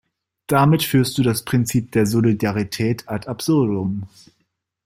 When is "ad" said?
3.07-3.27